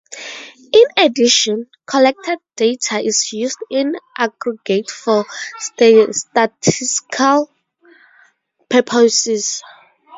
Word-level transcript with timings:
In 0.73 0.85
addition, 0.97 1.67
collected 1.85 2.39
data 2.55 2.99
is 2.99 3.31
used 3.33 3.59
in 3.69 3.93
aggregate 4.17 4.89
for 4.89 5.27
statistical 5.59 7.51
purposes. 8.67 9.61